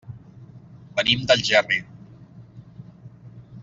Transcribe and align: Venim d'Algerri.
Venim 1.01 1.27
d'Algerri. 1.33 1.79